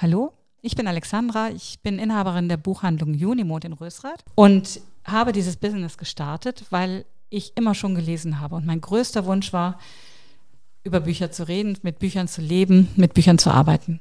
Hallo, 0.00 0.32
ich 0.62 0.76
bin 0.76 0.86
Alexandra, 0.86 1.50
ich 1.50 1.80
bin 1.82 1.98
Inhaberin 1.98 2.48
der 2.48 2.56
Buchhandlung 2.56 3.14
Unimond 3.14 3.64
in 3.64 3.72
Rösrath 3.72 4.24
und 4.36 4.80
habe 5.02 5.32
dieses 5.32 5.56
Business 5.56 5.98
gestartet, 5.98 6.66
weil 6.70 7.04
ich 7.30 7.56
immer 7.56 7.74
schon 7.74 7.96
gelesen 7.96 8.38
habe 8.38 8.54
und 8.54 8.64
mein 8.64 8.80
größter 8.80 9.26
Wunsch 9.26 9.52
war, 9.52 9.80
über 10.84 11.00
Bücher 11.00 11.32
zu 11.32 11.48
reden, 11.48 11.76
mit 11.82 11.98
Büchern 11.98 12.28
zu 12.28 12.40
leben, 12.40 12.90
mit 12.94 13.12
Büchern 13.12 13.38
zu 13.38 13.50
arbeiten. 13.50 13.98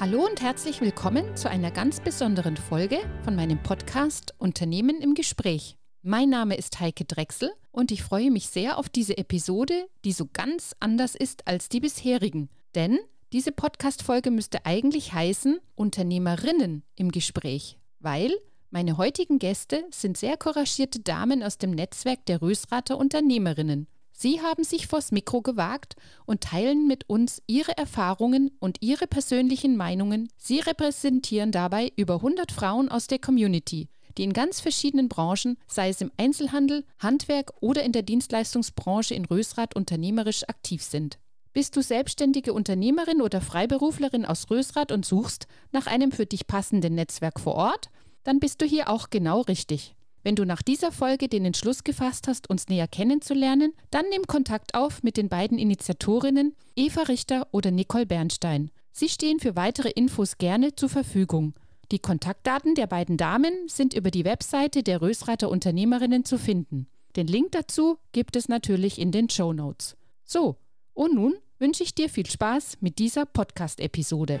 Hallo 0.00 0.24
und 0.24 0.40
herzlich 0.40 0.80
willkommen 0.80 1.36
zu 1.36 1.50
einer 1.50 1.70
ganz 1.70 2.00
besonderen 2.00 2.56
Folge 2.56 3.00
von 3.22 3.36
meinem 3.36 3.62
Podcast 3.62 4.32
Unternehmen 4.38 4.98
im 5.02 5.12
Gespräch. 5.12 5.76
Mein 6.00 6.30
Name 6.30 6.56
ist 6.56 6.80
Heike 6.80 7.04
Drechsel 7.04 7.50
und 7.70 7.92
ich 7.92 8.02
freue 8.02 8.30
mich 8.30 8.48
sehr 8.48 8.78
auf 8.78 8.88
diese 8.88 9.18
Episode, 9.18 9.90
die 10.06 10.12
so 10.12 10.26
ganz 10.32 10.74
anders 10.80 11.14
ist 11.14 11.46
als 11.46 11.68
die 11.68 11.80
bisherigen. 11.80 12.48
Denn 12.74 12.98
diese 13.34 13.52
Podcast-Folge 13.52 14.30
müsste 14.30 14.64
eigentlich 14.64 15.12
heißen 15.12 15.60
Unternehmerinnen 15.74 16.82
im 16.96 17.12
Gespräch, 17.12 17.76
weil 17.98 18.32
meine 18.70 18.96
heutigen 18.96 19.38
Gäste 19.38 19.84
sind 19.90 20.16
sehr 20.16 20.38
couragierte 20.38 21.00
Damen 21.00 21.42
aus 21.42 21.58
dem 21.58 21.72
Netzwerk 21.72 22.24
der 22.24 22.40
Rösrater 22.40 22.96
Unternehmerinnen. 22.96 23.86
Sie 24.22 24.42
haben 24.42 24.64
sich 24.64 24.86
vors 24.86 25.12
Mikro 25.12 25.40
gewagt 25.40 25.96
und 26.26 26.42
teilen 26.42 26.86
mit 26.86 27.08
uns 27.08 27.40
ihre 27.46 27.74
Erfahrungen 27.78 28.50
und 28.60 28.76
ihre 28.82 29.06
persönlichen 29.06 29.78
Meinungen. 29.78 30.28
Sie 30.36 30.60
repräsentieren 30.60 31.52
dabei 31.52 31.90
über 31.96 32.16
100 32.16 32.52
Frauen 32.52 32.90
aus 32.90 33.06
der 33.06 33.18
Community, 33.18 33.88
die 34.18 34.24
in 34.24 34.34
ganz 34.34 34.60
verschiedenen 34.60 35.08
Branchen, 35.08 35.56
sei 35.68 35.88
es 35.88 36.02
im 36.02 36.12
Einzelhandel, 36.18 36.84
Handwerk 36.98 37.54
oder 37.62 37.82
in 37.82 37.92
der 37.92 38.02
Dienstleistungsbranche 38.02 39.14
in 39.14 39.24
Rösrath 39.24 39.74
unternehmerisch 39.74 40.46
aktiv 40.50 40.82
sind. 40.82 41.18
Bist 41.54 41.74
du 41.76 41.80
selbstständige 41.80 42.52
Unternehmerin 42.52 43.22
oder 43.22 43.40
Freiberuflerin 43.40 44.26
aus 44.26 44.50
Rösrath 44.50 44.92
und 44.92 45.06
suchst 45.06 45.46
nach 45.72 45.86
einem 45.86 46.12
für 46.12 46.26
dich 46.26 46.46
passenden 46.46 46.94
Netzwerk 46.94 47.40
vor 47.40 47.54
Ort? 47.54 47.88
Dann 48.24 48.38
bist 48.38 48.60
du 48.60 48.66
hier 48.66 48.90
auch 48.90 49.08
genau 49.08 49.40
richtig. 49.40 49.94
Wenn 50.22 50.36
du 50.36 50.44
nach 50.44 50.62
dieser 50.62 50.92
Folge 50.92 51.28
den 51.28 51.44
Entschluss 51.44 51.84
gefasst 51.84 52.28
hast, 52.28 52.50
uns 52.50 52.68
näher 52.68 52.88
kennenzulernen, 52.88 53.72
dann 53.90 54.08
nimm 54.10 54.26
Kontakt 54.26 54.74
auf 54.74 55.02
mit 55.02 55.16
den 55.16 55.28
beiden 55.28 55.58
Initiatorinnen 55.58 56.54
Eva 56.76 57.02
Richter 57.02 57.48
oder 57.52 57.70
Nicole 57.70 58.06
Bernstein. 58.06 58.70
Sie 58.92 59.08
stehen 59.08 59.40
für 59.40 59.56
weitere 59.56 59.90
Infos 59.90 60.36
gerne 60.38 60.74
zur 60.74 60.88
Verfügung. 60.88 61.54
Die 61.90 61.98
Kontaktdaten 61.98 62.74
der 62.74 62.86
beiden 62.86 63.16
Damen 63.16 63.52
sind 63.66 63.94
über 63.94 64.10
die 64.10 64.24
Webseite 64.24 64.82
der 64.82 65.00
Rösrater 65.00 65.48
Unternehmerinnen 65.48 66.24
zu 66.24 66.38
finden. 66.38 66.86
Den 67.16 67.26
Link 67.26 67.52
dazu 67.52 67.98
gibt 68.12 68.36
es 68.36 68.48
natürlich 68.48 68.98
in 68.98 69.10
den 69.10 69.28
Show 69.28 69.52
Notes. 69.52 69.96
So, 70.24 70.56
und 70.94 71.14
nun 71.14 71.34
wünsche 71.58 71.82
ich 71.82 71.94
dir 71.94 72.08
viel 72.08 72.26
Spaß 72.26 72.78
mit 72.80 72.98
dieser 72.98 73.26
Podcast-Episode. 73.26 74.40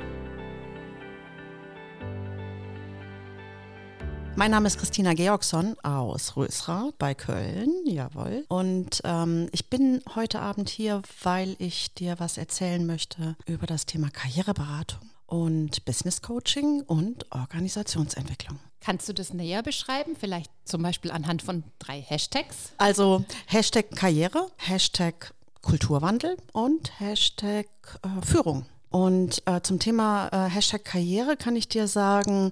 Mein 4.40 4.52
Name 4.52 4.68
ist 4.68 4.78
Christina 4.78 5.12
Georgsson 5.12 5.78
aus 5.82 6.34
Rösra 6.34 6.92
bei 6.98 7.12
Köln, 7.12 7.74
jawohl. 7.84 8.46
Und 8.48 9.02
ähm, 9.04 9.50
ich 9.52 9.68
bin 9.68 10.02
heute 10.14 10.40
Abend 10.40 10.70
hier, 10.70 11.02
weil 11.22 11.56
ich 11.58 11.92
dir 11.92 12.14
was 12.20 12.38
erzählen 12.38 12.86
möchte 12.86 13.36
über 13.44 13.66
das 13.66 13.84
Thema 13.84 14.08
Karriereberatung 14.08 15.10
und 15.26 15.84
Business 15.84 16.22
Coaching 16.22 16.80
und 16.80 17.30
Organisationsentwicklung. 17.30 18.58
Kannst 18.80 19.10
du 19.10 19.12
das 19.12 19.34
näher 19.34 19.62
beschreiben? 19.62 20.16
Vielleicht 20.18 20.50
zum 20.64 20.80
Beispiel 20.80 21.10
anhand 21.10 21.42
von 21.42 21.62
drei 21.78 22.00
Hashtags? 22.00 22.72
Also 22.78 23.26
Hashtag 23.44 23.94
Karriere, 23.94 24.50
Hashtag 24.56 25.34
Kulturwandel 25.60 26.38
und 26.54 26.98
Hashtag 26.98 27.66
äh, 28.02 28.24
Führung. 28.24 28.64
Und 28.90 29.42
äh, 29.46 29.60
zum 29.62 29.78
Thema 29.78 30.28
äh, 30.32 30.50
Hashtag 30.50 30.84
Karriere 30.84 31.36
kann 31.36 31.54
ich 31.54 31.68
dir 31.68 31.86
sagen, 31.86 32.50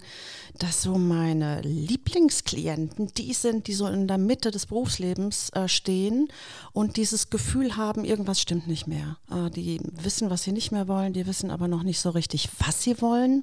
dass 0.59 0.83
so 0.83 0.97
meine 0.97 1.61
Lieblingsklienten 1.63 3.13
die 3.15 3.33
sind, 3.33 3.67
die 3.67 3.75
so 3.75 3.89
in 3.89 4.07
der 4.07 4.19
Mitte 4.19 4.53
des 4.53 4.67
Berufslebens 4.67 5.51
äh, 5.51 5.67
stehen 5.67 6.29
und 6.73 6.97
dieses 6.97 7.31
Gefühl 7.31 7.77
haben, 7.77 8.05
irgendwas 8.05 8.41
stimmt 8.41 8.69
nicht 8.69 8.87
mehr. 8.87 9.17
Äh, 9.31 9.51
die 9.51 9.81
wissen, 10.03 10.31
was 10.31 10.45
sie 10.45 10.53
nicht 10.53 10.71
mehr 10.71 10.87
wollen, 10.87 11.13
die 11.13 11.27
wissen 11.27 11.51
aber 11.51 11.67
noch 11.67 11.83
nicht 11.83 11.99
so 11.99 12.11
richtig, 12.11 12.49
was 12.65 12.83
sie 12.83 13.01
wollen. 13.03 13.43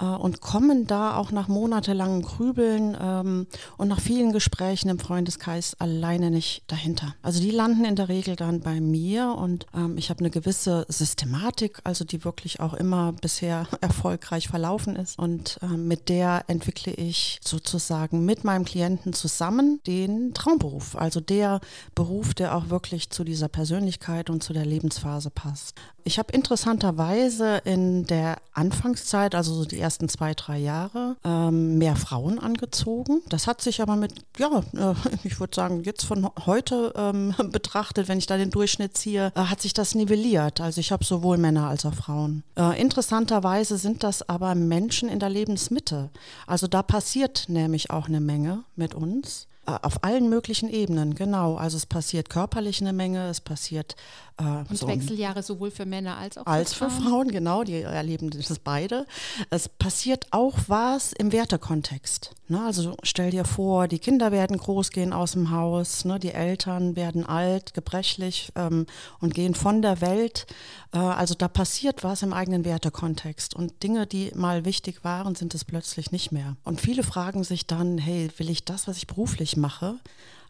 Äh, 0.00 0.04
und 0.04 0.40
kommen 0.40 0.86
da 0.86 1.16
auch 1.16 1.30
nach 1.30 1.48
monatelangem 1.48 2.22
Grübeln 2.22 2.96
ähm, 3.00 3.46
und 3.76 3.88
nach 3.88 4.00
vielen 4.00 4.32
Gesprächen 4.32 4.88
im 4.88 4.98
Freundeskreis 4.98 5.76
alleine 5.78 6.30
nicht 6.30 6.62
dahinter. 6.66 7.14
Also 7.22 7.40
die 7.40 7.50
landen 7.50 7.84
in 7.84 7.96
der 7.96 8.08
Regel 8.08 8.36
dann 8.36 8.60
bei 8.60 8.80
mir 8.80 9.34
und 9.38 9.66
ähm, 9.74 9.96
ich 9.98 10.10
habe 10.10 10.20
eine 10.20 10.30
gewisse 10.30 10.86
Systematik, 10.88 11.80
also 11.84 12.04
die 12.04 12.24
wirklich 12.24 12.60
auch 12.60 12.74
immer 12.74 13.12
bisher 13.12 13.66
erfolgreich 13.80 14.48
verlaufen 14.48 14.96
ist 14.96 15.18
und 15.18 15.58
äh, 15.62 15.66
mit 15.66 16.08
der 16.08 16.44
entwickle 16.48 16.92
ich 16.92 17.38
sozusagen 17.44 18.24
mit 18.24 18.44
meinem 18.44 18.64
Klienten 18.64 19.12
zusammen 19.12 19.80
den 19.86 20.34
Traumberuf, 20.34 20.96
also 20.96 21.20
der 21.20 21.60
Beruf, 21.94 22.34
der 22.34 22.56
auch 22.56 22.70
wirklich 22.70 23.10
zu 23.10 23.24
dieser 23.24 23.48
Persönlichkeit 23.48 24.30
und 24.30 24.42
zu 24.42 24.52
der 24.52 24.64
Lebensphase 24.64 25.30
passt. 25.30 25.74
Ich 26.04 26.18
habe 26.18 26.32
interessanterweise 26.32 27.58
in 27.64 28.06
der 28.06 28.38
Anfangszeit, 28.52 29.34
also 29.34 29.54
so 29.54 29.64
die 29.64 29.78
ersten 29.78 29.89
zwei, 29.98 30.34
drei 30.34 30.58
Jahre, 30.58 31.16
ähm, 31.24 31.78
mehr 31.78 31.96
Frauen 31.96 32.38
angezogen. 32.38 33.22
Das 33.28 33.46
hat 33.46 33.60
sich 33.60 33.82
aber 33.82 33.96
mit, 33.96 34.14
ja, 34.38 34.62
äh, 34.74 34.94
ich 35.24 35.40
würde 35.40 35.54
sagen, 35.54 35.82
jetzt 35.84 36.04
von 36.04 36.28
heute 36.46 36.92
ähm, 36.96 37.34
betrachtet, 37.50 38.08
wenn 38.08 38.18
ich 38.18 38.26
da 38.26 38.36
den 38.36 38.50
Durchschnitt 38.50 38.96
ziehe, 38.96 39.32
äh, 39.34 39.40
hat 39.40 39.60
sich 39.60 39.72
das 39.72 39.94
nivelliert. 39.94 40.60
Also 40.60 40.80
ich 40.80 40.92
habe 40.92 41.04
sowohl 41.04 41.38
Männer 41.38 41.68
als 41.68 41.84
auch 41.84 41.94
Frauen. 41.94 42.42
Äh, 42.56 42.80
interessanterweise 42.80 43.76
sind 43.78 44.04
das 44.04 44.28
aber 44.28 44.54
Menschen 44.54 45.08
in 45.08 45.18
der 45.18 45.30
Lebensmitte. 45.30 46.10
Also 46.46 46.66
da 46.66 46.82
passiert 46.82 47.44
nämlich 47.48 47.90
auch 47.90 48.08
eine 48.08 48.20
Menge 48.20 48.64
mit 48.76 48.94
uns. 48.94 49.46
Äh, 49.66 49.78
auf 49.82 50.02
allen 50.04 50.28
möglichen 50.28 50.68
Ebenen, 50.68 51.14
genau. 51.14 51.56
Also 51.56 51.76
es 51.76 51.86
passiert 51.86 52.30
körperlich 52.30 52.80
eine 52.80 52.92
Menge, 52.92 53.28
es 53.28 53.40
passiert 53.40 53.96
und 54.40 54.76
so 54.76 54.88
Wechseljahre 54.88 55.42
sowohl 55.42 55.70
für 55.70 55.86
Männer 55.86 56.16
als 56.16 56.38
auch 56.38 56.46
als 56.46 56.72
für 56.72 56.90
Frauen. 56.90 56.90
für 56.90 57.08
Frauen, 57.08 57.28
genau, 57.28 57.64
die 57.64 57.82
erleben 57.82 58.30
das 58.30 58.58
beide. 58.58 59.06
Es 59.50 59.68
passiert 59.68 60.26
auch 60.30 60.56
was 60.66 61.12
im 61.12 61.32
Wertekontext. 61.32 62.34
Ne? 62.48 62.60
Also 62.64 62.96
stell 63.04 63.30
dir 63.30 63.44
vor, 63.44 63.86
die 63.86 63.98
Kinder 63.98 64.32
werden 64.32 64.56
groß, 64.56 64.90
gehen 64.90 65.12
aus 65.12 65.32
dem 65.32 65.50
Haus, 65.50 66.04
ne? 66.04 66.18
die 66.18 66.32
Eltern 66.32 66.96
werden 66.96 67.24
alt, 67.24 67.74
gebrechlich 67.74 68.52
ähm, 68.56 68.86
und 69.20 69.34
gehen 69.34 69.54
von 69.54 69.82
der 69.82 70.00
Welt. 70.00 70.46
Äh, 70.92 70.98
also 70.98 71.34
da 71.34 71.46
passiert 71.46 72.02
was 72.02 72.22
im 72.22 72.32
eigenen 72.32 72.64
Wertekontext. 72.64 73.54
Und 73.54 73.82
Dinge, 73.82 74.06
die 74.06 74.32
mal 74.34 74.64
wichtig 74.64 75.04
waren, 75.04 75.36
sind 75.36 75.54
es 75.54 75.64
plötzlich 75.64 76.10
nicht 76.10 76.32
mehr. 76.32 76.56
Und 76.64 76.80
viele 76.80 77.02
fragen 77.02 77.44
sich 77.44 77.66
dann, 77.66 77.98
hey, 77.98 78.30
will 78.38 78.50
ich 78.50 78.64
das, 78.64 78.88
was 78.88 78.96
ich 78.96 79.06
beruflich 79.06 79.56
mache, 79.56 80.00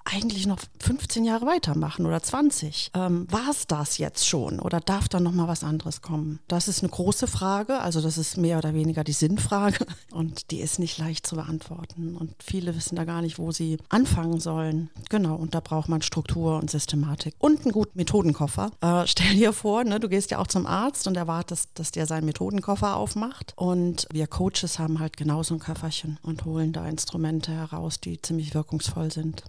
eigentlich 0.05 0.47
noch 0.47 0.59
15 0.81 1.25
Jahre 1.25 1.47
weitermachen 1.47 2.07
oder 2.07 2.23
20? 2.23 2.91
Ähm, 2.95 3.27
War 3.31 3.51
es 3.51 3.67
das 3.67 3.99
jetzt 3.99 4.27
schon 4.27 4.61
oder 4.61 4.81
darf 4.81 5.09
da 5.09 5.21
noch 5.21 5.33
mal 5.33 5.49
was 5.49 5.65
anderes 5.65 6.03
kommen? 6.03 6.41
Das 6.49 6.69
ist 6.69 6.83
eine 6.83 6.91
große 6.91 7.27
Frage, 7.27 7.81
also 7.81 8.01
das 8.01 8.19
ist 8.19 8.37
mehr 8.37 8.59
oder 8.59 8.75
weniger 8.75 9.05
die 9.05 9.13
Sinnfrage 9.13 9.87
und 10.13 10.51
die 10.51 10.61
ist 10.61 10.79
nicht 10.79 10.99
leicht 10.99 11.27
zu 11.27 11.37
beantworten 11.37 12.17
und 12.17 12.35
viele 12.43 12.75
wissen 12.77 12.97
da 12.97 13.05
gar 13.05 13.23
nicht, 13.23 13.39
wo 13.39 13.53
sie 13.53 13.79
anfangen 13.89 14.41
sollen. 14.41 14.91
Genau, 15.09 15.37
und 15.37 15.55
da 15.55 15.61
braucht 15.61 15.89
man 15.89 16.03
Struktur 16.03 16.59
und 16.59 16.71
Systematik 16.71 17.35
und 17.39 17.63
einen 17.63 17.73
guten 17.73 17.97
Methodenkoffer. 17.97 18.71
Äh, 18.81 19.07
stell 19.07 19.35
dir 19.35 19.53
vor, 19.53 19.85
ne, 19.85 20.01
du 20.01 20.09
gehst 20.09 20.31
ja 20.31 20.39
auch 20.39 20.47
zum 20.47 20.67
Arzt 20.67 21.07
und 21.07 21.17
erwartest, 21.17 21.71
dass 21.75 21.93
der 21.93 22.07
seinen 22.07 22.25
Methodenkoffer 22.27 22.97
aufmacht 22.97 23.53
und 23.57 24.07
wir 24.13 24.27
Coaches 24.27 24.79
haben 24.79 24.99
halt 24.99 25.17
genauso 25.17 25.55
ein 25.55 25.61
Köfferchen 25.61 26.19
und 26.23 26.45
holen 26.45 26.73
da 26.73 26.87
Instrumente 26.87 27.53
heraus, 27.53 28.01
die 28.01 28.21
ziemlich 28.21 28.55
wirkungsvoll 28.55 29.11
sind. 29.11 29.45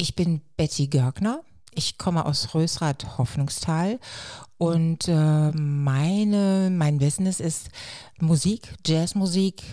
Ich 0.00 0.14
bin 0.14 0.42
Betty 0.56 0.86
Görgner. 0.86 1.40
Ich 1.74 1.98
komme 1.98 2.24
aus 2.24 2.54
Rösrath 2.54 3.18
Hoffnungstal 3.18 3.98
und 4.56 5.08
äh, 5.08 5.50
meine, 5.50 6.70
mein 6.70 6.98
Business 6.98 7.40
ist 7.40 7.70
Musik, 8.20 8.76
Jazzmusik, 8.86 9.64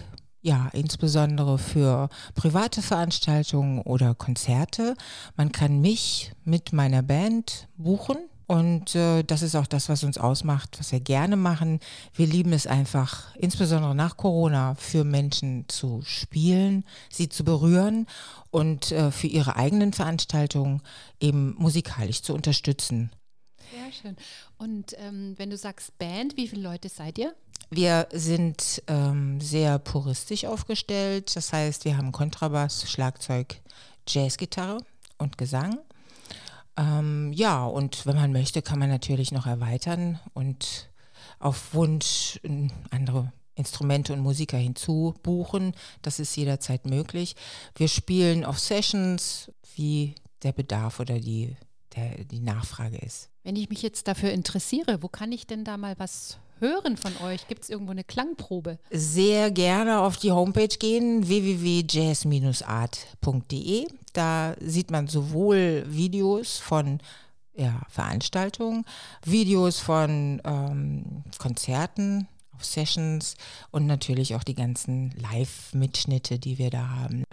ja, 0.42 0.70
insbesondere 0.74 1.60
für 1.60 2.10
private 2.34 2.82
Veranstaltungen 2.82 3.82
oder 3.82 4.16
Konzerte. 4.16 4.96
Man 5.36 5.52
kann 5.52 5.80
mich 5.80 6.32
mit 6.44 6.74
meiner 6.74 7.04
Band 7.04 7.68
buchen 7.78 8.18
und 8.48 8.94
äh, 8.96 9.24
das 9.24 9.42
ist 9.42 9.56
auch 9.56 9.66
das, 9.66 9.90
was 9.90 10.04
uns 10.04 10.18
ausmacht, 10.18 10.78
was 10.80 10.92
wir 10.92 11.00
gerne 11.00 11.36
machen. 11.36 11.80
Wir 12.14 12.28
lieben 12.28 12.54
es 12.54 12.68
einfach, 12.68 13.36
insbesondere 13.36 13.96
nach 13.96 14.18
Corona, 14.18 14.76
für 14.76 15.04
Menschen 15.04 15.66
zu 15.68 16.02
spielen, 16.04 16.86
sie 17.10 17.30
zu 17.30 17.44
berühren 17.44 18.08
und 18.52 18.92
äh, 18.92 19.12
für 19.12 19.28
ihre 19.28 19.56
eigenen 19.56 19.94
Veranstaltungen 19.94 20.82
eben 21.20 21.56
musikalisch 21.58 22.22
zu 22.22 22.34
unterstützen. 22.34 23.12
Sehr 23.72 23.92
schön. 23.92 24.16
Und 24.58 24.96
ähm, 25.00 25.34
wenn 25.38 25.50
du 25.50 25.58
sagst 25.58 25.98
Band, 25.98 26.38
wie 26.38 26.48
viele 26.48 26.62
Leute 26.62 26.90
seid 26.90 27.18
ihr? 27.18 27.34
Wir 27.72 28.08
sind 28.14 28.84
ähm, 28.88 29.42
sehr 29.42 29.80
puristisch 29.80 30.46
aufgestellt. 30.46 31.36
Das 31.36 31.52
heißt, 31.52 31.84
wir 31.84 31.98
haben 31.98 32.12
Kontrabass, 32.12 32.90
Schlagzeug, 32.90 33.60
Jazzgitarre 34.08 34.78
und 35.18 35.38
Gesang. 35.40 35.80
Ähm, 36.78 37.32
ja, 37.34 37.66
und 37.66 38.06
wenn 38.06 38.16
man 38.16 38.32
möchte, 38.32 38.62
kann 38.62 38.80
man 38.80 38.90
natürlich 38.90 39.32
noch 39.32 39.46
erweitern 39.46 40.20
und 40.34 40.90
auf 41.40 41.74
Wunsch 41.74 42.40
andere 42.92 43.32
Instrumente 43.56 44.14
und 44.14 44.20
Musiker 44.20 44.58
hinzubuchen. 44.58 45.74
Das 46.02 46.20
ist 46.20 46.36
jederzeit 46.36 46.86
möglich. 46.86 47.36
Wir 47.76 47.88
spielen 47.88 48.44
auf 48.44 48.60
Sessions, 48.60 49.52
wie 49.76 50.16
der 50.44 50.52
Bedarf 50.52 51.00
oder 51.00 51.20
die, 51.20 51.56
der, 51.96 52.26
die 52.26 52.42
Nachfrage 52.42 52.98
ist. 52.98 53.30
Wenn 53.44 53.56
ich 53.56 53.70
mich 53.70 53.82
jetzt 53.82 54.08
dafür 54.08 54.32
interessiere, 54.32 55.02
wo 55.02 55.08
kann 55.08 55.32
ich 55.32 55.48
denn 55.48 55.64
da 55.64 55.78
mal 55.78 55.98
was 55.98 56.40
hören 56.60 56.98
von 56.98 57.14
euch? 57.26 57.48
Gibt 57.48 57.64
es 57.64 57.70
irgendwo 57.70 57.92
eine 57.92 58.04
Klangprobe? 58.04 58.80
Sehr 58.92 59.52
gerne 59.52 60.00
auf 60.00 60.18
die 60.18 60.32
Homepage 60.32 60.68
gehen, 60.68 61.28
www.jazz-art.de. 61.28 63.88
Da 64.14 64.56
sieht 64.60 64.92
man 64.92 65.08
sowohl 65.08 65.86
Videos 65.88 66.58
von 66.58 67.00
ja, 67.56 67.82
Veranstaltungen, 67.90 68.86
Videos 69.24 69.80
von 69.80 70.42
ähm, 70.44 71.24
Konzerten, 71.38 72.28
Sessions 72.60 73.36
und 73.72 73.86
natürlich 73.86 74.36
auch 74.36 74.44
die 74.44 74.56
ganzen 74.56 75.14
Live-Mitschnitte, 75.18 76.40
die 76.40 76.58
wir 76.58 76.70
da 76.70 76.90
haben. 76.90 77.24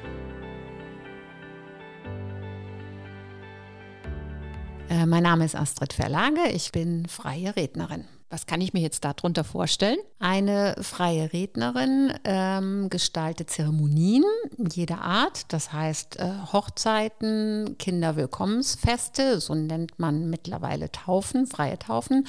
Äh, 4.88 5.06
mein 5.06 5.22
Name 5.22 5.44
ist 5.44 5.56
Astrid 5.56 5.92
Verlage, 5.92 6.48
ich 6.52 6.72
bin 6.72 7.06
freie 7.06 7.56
Rednerin. 7.56 8.04
Was 8.32 8.46
kann 8.46 8.62
ich 8.62 8.72
mir 8.72 8.80
jetzt 8.80 9.04
darunter 9.04 9.44
vorstellen? 9.44 9.98
Eine 10.18 10.74
freie 10.80 11.34
Rednerin 11.34 12.14
ähm, 12.24 12.88
gestaltet 12.88 13.50
Zeremonien 13.50 14.24
jeder 14.56 15.02
Art, 15.02 15.52
das 15.52 15.74
heißt 15.74 16.18
äh, 16.18 16.30
Hochzeiten, 16.50 17.76
Kinderwillkommensfeste, 17.78 19.38
so 19.38 19.54
nennt 19.54 19.98
man 19.98 20.30
mittlerweile 20.30 20.90
Taufen, 20.90 21.46
freie 21.46 21.78
Taufen 21.78 22.26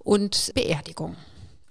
und 0.00 0.52
Beerdigungen. 0.54 1.16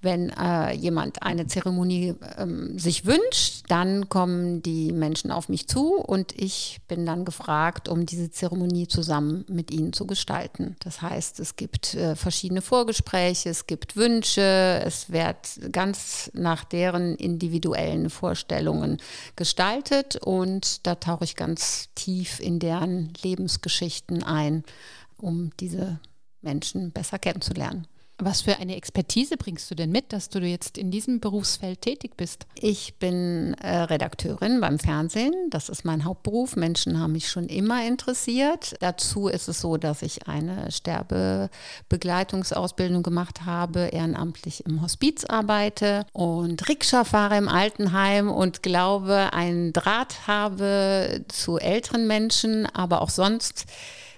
Wenn 0.01 0.29
äh, 0.29 0.71
jemand 0.73 1.23
eine 1.23 1.47
Zeremonie 1.47 2.13
ähm, 2.37 2.77
sich 2.77 3.05
wünscht, 3.05 3.63
dann 3.69 4.07
kommen 4.07 4.61
die 4.61 4.91
Menschen 4.91 5.31
auf 5.31 5.49
mich 5.49 5.67
zu 5.67 5.95
und 5.95 6.31
ich 6.39 6.79
bin 6.87 7.05
dann 7.05 7.25
gefragt, 7.25 7.89
um 7.89 8.05
diese 8.05 8.29
Zeremonie 8.29 8.87
zusammen 8.87 9.45
mit 9.47 9.71
ihnen 9.71 9.93
zu 9.93 10.05
gestalten. 10.05 10.75
Das 10.83 11.01
heißt, 11.01 11.39
es 11.39 11.55
gibt 11.55 11.95
äh, 11.95 12.15
verschiedene 12.15 12.61
Vorgespräche, 12.61 13.49
es 13.49 13.65
gibt 13.65 13.95
Wünsche, 13.95 14.81
es 14.85 15.09
wird 15.11 15.71
ganz 15.71 16.29
nach 16.33 16.63
deren 16.63 17.15
individuellen 17.15 18.09
Vorstellungen 18.09 18.97
gestaltet 19.35 20.17
und 20.17 20.85
da 20.85 20.95
tauche 20.95 21.23
ich 21.23 21.35
ganz 21.35 21.89
tief 21.95 22.39
in 22.39 22.59
deren 22.59 23.13
Lebensgeschichten 23.23 24.23
ein, 24.23 24.63
um 25.17 25.51
diese 25.59 25.99
Menschen 26.41 26.91
besser 26.91 27.19
kennenzulernen. 27.19 27.87
Was 28.17 28.41
für 28.41 28.59
eine 28.59 28.77
Expertise 28.77 29.35
bringst 29.35 29.69
du 29.69 29.75
denn 29.75 29.91
mit, 29.91 30.13
dass 30.13 30.29
du 30.29 30.39
jetzt 30.39 30.77
in 30.77 30.89
diesem 30.89 31.19
Berufsfeld 31.19 31.81
tätig 31.81 32.15
bist? 32.15 32.45
Ich 32.55 32.95
bin 32.95 33.55
äh, 33.55 33.75
Redakteurin 33.75 34.61
beim 34.61 34.79
Fernsehen. 34.79 35.33
Das 35.49 35.67
ist 35.67 35.83
mein 35.83 36.05
Hauptberuf. 36.05 36.55
Menschen 36.55 36.97
haben 36.97 37.11
mich 37.11 37.29
schon 37.29 37.47
immer 37.47 37.85
interessiert. 37.85 38.75
Dazu 38.79 39.27
ist 39.27 39.49
es 39.49 39.59
so, 39.59 39.75
dass 39.75 40.01
ich 40.01 40.29
eine 40.29 40.71
Sterbebegleitungsausbildung 40.71 43.03
gemacht 43.03 43.45
habe, 43.45 43.87
ehrenamtlich 43.87 44.65
im 44.65 44.81
Hospiz 44.81 45.25
arbeite 45.25 46.05
und 46.13 46.69
Rikscha 46.69 47.03
fahre 47.03 47.37
im 47.37 47.49
Altenheim 47.49 48.31
und 48.31 48.63
glaube, 48.63 49.33
einen 49.33 49.73
Draht 49.73 50.25
habe 50.25 51.25
zu 51.27 51.57
älteren 51.57 52.07
Menschen, 52.07 52.65
aber 52.65 53.01
auch 53.01 53.09
sonst 53.09 53.65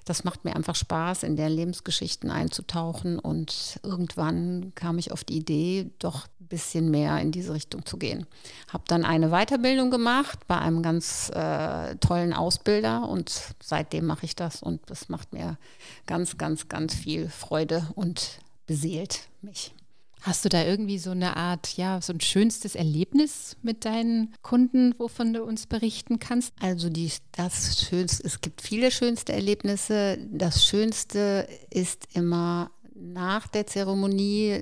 das 0.07 0.23
macht 0.23 0.45
mir 0.45 0.55
einfach 0.55 0.75
Spaß, 0.75 1.23
in 1.23 1.35
deren 1.35 1.51
Lebensgeschichten 1.51 2.31
einzutauchen. 2.31 3.19
Und 3.19 3.79
irgendwann 3.83 4.71
kam 4.73 4.97
ich 4.97 5.11
auf 5.11 5.23
die 5.23 5.35
Idee, 5.35 5.91
doch 5.99 6.27
ein 6.39 6.47
bisschen 6.47 6.89
mehr 6.89 7.19
in 7.19 7.31
diese 7.31 7.53
Richtung 7.53 7.85
zu 7.85 7.97
gehen. 7.97 8.25
Habe 8.71 8.85
dann 8.87 9.03
eine 9.03 9.29
Weiterbildung 9.29 9.91
gemacht 9.91 10.39
bei 10.47 10.57
einem 10.57 10.81
ganz 10.81 11.29
äh, 11.33 11.95
tollen 11.97 12.33
Ausbilder 12.33 13.07
und 13.09 13.55
seitdem 13.61 14.05
mache 14.05 14.25
ich 14.25 14.35
das 14.35 14.63
und 14.63 14.81
das 14.89 15.09
macht 15.09 15.33
mir 15.33 15.57
ganz, 16.05 16.37
ganz, 16.37 16.69
ganz 16.69 16.95
viel 16.95 17.27
Freude 17.29 17.85
und 17.95 18.39
beseelt 18.65 19.27
mich. 19.41 19.73
Hast 20.21 20.43
du 20.43 20.49
da 20.49 20.63
irgendwie 20.63 20.97
so 20.97 21.11
eine 21.11 21.37
Art, 21.37 21.77
ja, 21.77 22.01
so 22.01 22.11
ein 22.11 22.19
schönstes 22.19 22.75
Erlebnis 22.75 23.55
mit 23.61 23.85
deinen 23.85 24.33
Kunden, 24.41 24.93
wovon 24.97 25.33
du 25.33 25.43
uns 25.43 25.67
berichten 25.67 26.19
kannst? 26.19 26.53
Also 26.59 26.89
die, 26.89 27.11
das 27.31 27.79
Schönste, 27.81 28.25
es 28.25 28.41
gibt 28.41 28.61
viele 28.61 28.91
schönste 28.91 29.33
Erlebnisse. 29.33 30.17
Das 30.31 30.65
Schönste 30.65 31.47
ist 31.69 32.07
immer 32.13 32.71
nach 32.95 33.47
der 33.47 33.67
Zeremonie, 33.67 34.61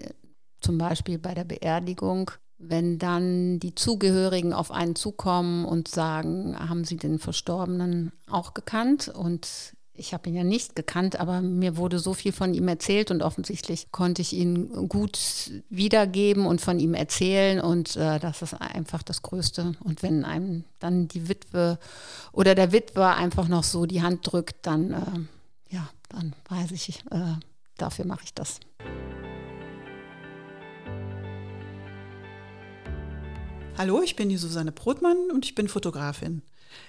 zum 0.59 0.77
Beispiel 0.77 1.19
bei 1.19 1.33
der 1.33 1.45
Beerdigung, 1.45 2.31
wenn 2.57 2.97
dann 2.97 3.59
die 3.59 3.75
Zugehörigen 3.75 4.53
auf 4.53 4.71
einen 4.71 4.95
zukommen 4.95 5.65
und 5.65 5.87
sagen, 5.87 6.57
haben 6.57 6.83
sie 6.85 6.97
den 6.97 7.19
Verstorbenen 7.19 8.11
auch 8.29 8.53
gekannt? 8.53 9.09
Und 9.09 9.74
ich 9.97 10.13
habe 10.13 10.29
ihn 10.29 10.35
ja 10.35 10.43
nicht 10.43 10.75
gekannt, 10.75 11.19
aber 11.19 11.41
mir 11.41 11.77
wurde 11.77 11.99
so 11.99 12.13
viel 12.13 12.31
von 12.31 12.53
ihm 12.53 12.67
erzählt 12.67 13.11
und 13.11 13.21
offensichtlich 13.21 13.91
konnte 13.91 14.21
ich 14.21 14.33
ihn 14.33 14.87
gut 14.89 15.19
wiedergeben 15.69 16.45
und 16.45 16.61
von 16.61 16.79
ihm 16.79 16.93
erzählen 16.93 17.61
und 17.61 17.95
äh, 17.95 18.19
das 18.19 18.41
ist 18.41 18.53
einfach 18.55 19.03
das 19.03 19.21
Größte. 19.21 19.75
Und 19.83 20.03
wenn 20.03 20.25
einem 20.25 20.63
dann 20.79 21.07
die 21.07 21.27
Witwe 21.29 21.79
oder 22.31 22.55
der 22.55 22.71
Witwer 22.71 23.15
einfach 23.15 23.47
noch 23.47 23.63
so 23.63 23.85
die 23.85 24.01
Hand 24.01 24.31
drückt, 24.31 24.65
dann 24.65 24.91
äh, 24.91 25.73
ja, 25.75 25.89
dann 26.09 26.33
weiß 26.49 26.71
ich, 26.71 27.03
äh, 27.11 27.35
dafür 27.77 28.05
mache 28.05 28.23
ich 28.23 28.33
das. 28.33 28.59
Hallo, 33.77 34.01
ich 34.01 34.15
bin 34.15 34.29
die 34.29 34.37
Susanne 34.37 34.71
Brotmann 34.71 35.17
und 35.33 35.43
ich 35.43 35.53
bin 35.53 35.67
Fotografin. 35.67 36.43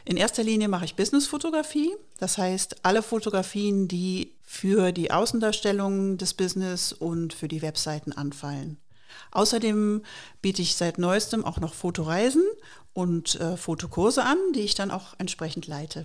In 0.04 0.16
erster 0.16 0.44
Linie 0.44 0.68
mache 0.68 0.84
ich 0.84 0.94
Businessfotografie, 0.94 1.90
das 2.20 2.38
heißt 2.38 2.84
alle 2.84 3.02
Fotografien, 3.02 3.88
die 3.88 4.34
für 4.44 4.92
die 4.92 5.10
Außendarstellung 5.10 6.16
des 6.16 6.34
Business 6.34 6.92
und 6.92 7.34
für 7.34 7.48
die 7.48 7.60
Webseiten 7.60 8.12
anfallen. 8.12 8.78
Außerdem 9.32 10.02
biete 10.42 10.62
ich 10.62 10.76
seit 10.76 10.98
neuestem 10.98 11.44
auch 11.44 11.58
noch 11.58 11.74
Fotoreisen 11.74 12.44
und 12.92 13.34
äh, 13.40 13.56
Fotokurse 13.56 14.22
an, 14.22 14.38
die 14.54 14.60
ich 14.60 14.76
dann 14.76 14.92
auch 14.92 15.14
entsprechend 15.18 15.66
leite. 15.66 16.04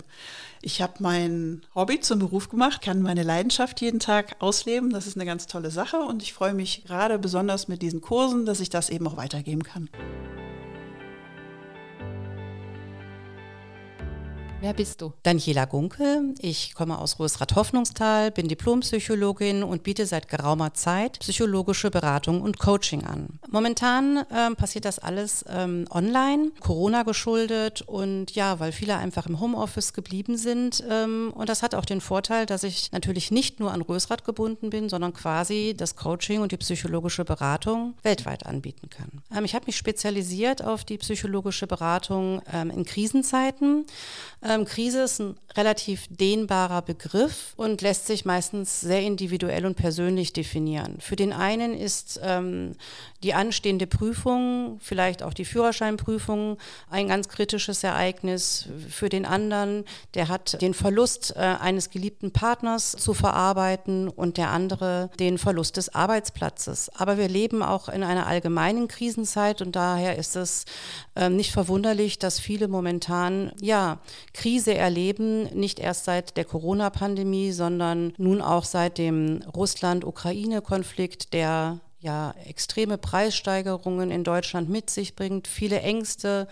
Ich 0.62 0.82
habe 0.82 0.94
mein 0.98 1.62
Hobby 1.76 2.00
zum 2.00 2.18
Beruf 2.18 2.48
gemacht, 2.48 2.82
kann 2.82 3.02
meine 3.02 3.22
Leidenschaft 3.22 3.80
jeden 3.80 4.00
Tag 4.00 4.34
ausleben. 4.40 4.90
Das 4.90 5.06
ist 5.06 5.16
eine 5.16 5.26
ganz 5.26 5.46
tolle 5.46 5.70
Sache 5.70 5.98
und 5.98 6.24
ich 6.24 6.32
freue 6.32 6.54
mich 6.54 6.84
gerade 6.84 7.20
besonders 7.20 7.68
mit 7.68 7.82
diesen 7.82 8.00
Kursen, 8.00 8.46
dass 8.46 8.58
ich 8.58 8.68
das 8.68 8.90
eben 8.90 9.06
auch 9.06 9.16
weitergeben 9.16 9.62
kann. 9.62 9.88
Wer 14.62 14.74
bist 14.74 15.00
du? 15.00 15.12
Daniela 15.24 15.64
Gunke. 15.64 16.22
Ich 16.38 16.72
komme 16.74 16.96
aus 16.96 17.18
Rösrath-Hoffnungstal, 17.18 18.30
bin 18.30 18.46
Diplompsychologin 18.46 19.64
und 19.64 19.82
biete 19.82 20.06
seit 20.06 20.28
geraumer 20.28 20.72
Zeit 20.72 21.18
psychologische 21.18 21.90
Beratung 21.90 22.40
und 22.40 22.60
Coaching 22.60 23.02
an. 23.02 23.40
Momentan 23.50 24.24
ähm, 24.32 24.54
passiert 24.54 24.84
das 24.84 25.00
alles 25.00 25.44
ähm, 25.48 25.86
online, 25.90 26.52
Corona 26.60 27.02
geschuldet 27.02 27.82
und 27.82 28.36
ja, 28.36 28.60
weil 28.60 28.70
viele 28.70 28.96
einfach 28.98 29.26
im 29.26 29.40
Homeoffice 29.40 29.94
geblieben 29.94 30.36
sind. 30.36 30.84
Ähm, 30.88 31.32
und 31.34 31.48
das 31.48 31.64
hat 31.64 31.74
auch 31.74 31.84
den 31.84 32.00
Vorteil, 32.00 32.46
dass 32.46 32.62
ich 32.62 32.92
natürlich 32.92 33.32
nicht 33.32 33.58
nur 33.58 33.72
an 33.72 33.82
Rösrath 33.82 34.24
gebunden 34.24 34.70
bin, 34.70 34.88
sondern 34.88 35.12
quasi 35.12 35.74
das 35.76 35.96
Coaching 35.96 36.40
und 36.40 36.52
die 36.52 36.56
psychologische 36.56 37.24
Beratung 37.24 37.94
weltweit 38.04 38.46
anbieten 38.46 38.88
kann. 38.90 39.22
Ähm, 39.36 39.44
ich 39.44 39.56
habe 39.56 39.66
mich 39.66 39.76
spezialisiert 39.76 40.62
auf 40.62 40.84
die 40.84 40.98
psychologische 40.98 41.66
Beratung 41.66 42.42
ähm, 42.52 42.70
in 42.70 42.84
Krisenzeiten. 42.84 43.86
Ähm, 44.52 44.64
Krise 44.64 45.02
ist 45.02 45.20
ein 45.20 45.36
relativ 45.56 46.06
dehnbarer 46.10 46.82
Begriff 46.82 47.54
und 47.56 47.82
lässt 47.82 48.06
sich 48.06 48.24
meistens 48.24 48.80
sehr 48.80 49.00
individuell 49.02 49.66
und 49.66 49.76
persönlich 49.76 50.32
definieren. 50.32 50.96
Für 51.00 51.16
den 51.16 51.32
einen 51.32 51.74
ist 51.74 52.20
ähm, 52.22 52.76
die 53.22 53.34
anstehende 53.34 53.86
Prüfung, 53.86 54.78
vielleicht 54.80 55.22
auch 55.22 55.34
die 55.34 55.44
Führerscheinprüfung, 55.44 56.58
ein 56.90 57.08
ganz 57.08 57.28
kritisches 57.28 57.84
Ereignis. 57.84 58.68
Für 58.88 59.08
den 59.08 59.24
anderen, 59.24 59.84
der 60.14 60.28
hat 60.28 60.60
den 60.60 60.74
Verlust 60.74 61.34
äh, 61.36 61.40
eines 61.40 61.90
geliebten 61.90 62.32
Partners 62.32 62.92
zu 62.92 63.14
verarbeiten 63.14 64.08
und 64.08 64.36
der 64.36 64.50
andere 64.50 65.10
den 65.18 65.38
Verlust 65.38 65.76
des 65.76 65.94
Arbeitsplatzes. 65.94 66.90
Aber 66.96 67.16
wir 67.16 67.28
leben 67.28 67.62
auch 67.62 67.88
in 67.88 68.02
einer 68.02 68.26
allgemeinen 68.26 68.88
Krisenzeit 68.88 69.62
und 69.62 69.76
daher 69.76 70.16
ist 70.18 70.34
es 70.34 70.64
äh, 71.14 71.28
nicht 71.28 71.52
verwunderlich, 71.52 72.18
dass 72.18 72.40
viele 72.40 72.66
momentan 72.66 73.52
ja 73.60 74.00
Krise 74.34 74.74
erleben, 74.74 75.44
nicht 75.54 75.78
erst 75.78 76.04
seit 76.04 76.36
der 76.36 76.44
Corona-Pandemie, 76.44 77.52
sondern 77.52 78.14
nun 78.18 78.42
auch 78.42 78.64
seit 78.64 78.98
dem 78.98 79.42
Russland-Ukraine-Konflikt, 79.54 81.32
der 81.32 81.80
ja 82.02 82.34
extreme 82.46 82.98
Preissteigerungen 82.98 84.10
in 84.10 84.24
Deutschland 84.24 84.68
mit 84.68 84.90
sich 84.90 85.14
bringt, 85.14 85.46
viele 85.46 85.80
Ängste 85.80 86.48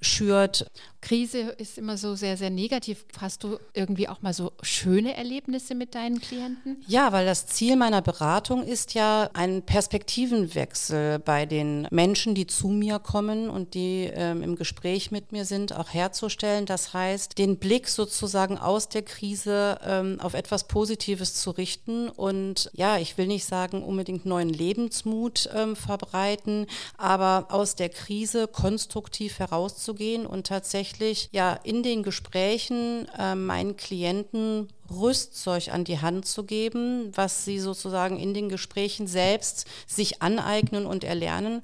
schürt. 0.00 0.70
Krise 1.04 1.40
ist 1.58 1.76
immer 1.76 1.98
so 1.98 2.14
sehr, 2.14 2.38
sehr 2.38 2.48
negativ. 2.48 3.04
Hast 3.20 3.44
du 3.44 3.58
irgendwie 3.74 4.08
auch 4.08 4.22
mal 4.22 4.32
so 4.32 4.52
schöne 4.62 5.14
Erlebnisse 5.14 5.74
mit 5.74 5.94
deinen 5.94 6.18
Klienten? 6.18 6.82
Ja, 6.86 7.12
weil 7.12 7.26
das 7.26 7.46
Ziel 7.46 7.76
meiner 7.76 8.00
Beratung 8.00 8.62
ist 8.62 8.94
ja 8.94 9.28
ein 9.34 9.60
Perspektivenwechsel 9.60 11.18
bei 11.18 11.44
den 11.44 11.86
Menschen, 11.90 12.34
die 12.34 12.46
zu 12.46 12.68
mir 12.68 12.98
kommen 13.00 13.50
und 13.50 13.74
die 13.74 14.10
ähm, 14.14 14.42
im 14.42 14.56
Gespräch 14.56 15.10
mit 15.10 15.30
mir 15.30 15.44
sind, 15.44 15.74
auch 15.74 15.92
herzustellen. 15.92 16.64
Das 16.64 16.94
heißt, 16.94 17.36
den 17.36 17.58
Blick 17.58 17.88
sozusagen 17.88 18.56
aus 18.56 18.88
der 18.88 19.02
Krise 19.02 19.78
ähm, 19.84 20.18
auf 20.20 20.32
etwas 20.32 20.64
Positives 20.68 21.34
zu 21.34 21.50
richten 21.50 22.08
und 22.08 22.70
ja, 22.72 22.96
ich 22.96 23.18
will 23.18 23.26
nicht 23.26 23.44
sagen 23.44 23.82
unbedingt 23.82 24.24
neuen 24.24 24.48
Lebensmut 24.48 25.50
ähm, 25.54 25.76
verbreiten, 25.76 26.66
aber 26.96 27.48
aus 27.50 27.74
der 27.74 27.90
Krise 27.90 28.48
konstruktiv 28.48 29.38
herauszugehen 29.38 30.24
und 30.24 30.46
tatsächlich 30.46 30.93
tatsächlich 30.94 31.28
ja 31.32 31.58
in 31.64 31.82
den 31.82 32.02
Gesprächen 32.02 33.08
äh, 33.18 33.34
meinen 33.34 33.76
Klienten 33.76 34.68
Rüstzeug 34.90 35.68
an 35.72 35.84
die 35.84 36.00
Hand 36.00 36.26
zu 36.26 36.44
geben, 36.44 37.10
was 37.14 37.44
sie 37.44 37.58
sozusagen 37.58 38.18
in 38.18 38.34
den 38.34 38.48
Gesprächen 38.48 39.06
selbst 39.06 39.66
sich 39.86 40.22
aneignen 40.22 40.86
und 40.86 41.04
erlernen 41.04 41.62